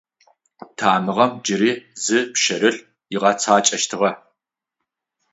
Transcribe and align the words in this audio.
Тамыгъэм 0.77 1.31
джыри 1.43 1.71
зы 2.03 2.19
пшъэрылъ 2.33 2.81
ыгъэцакӏэщтыгъэ. 3.15 4.11